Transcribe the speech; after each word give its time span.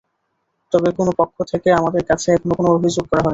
তবে 0.73 0.89
কোনো 0.97 1.11
পক্ষ 1.19 1.35
থেকে 1.51 1.69
আমাদের 1.79 2.03
কাছে 2.09 2.27
এখনো 2.31 2.53
কোনো 2.59 2.69
অভিযোগ 2.71 3.05
করা 3.05 3.21
হয়নি। 3.21 3.29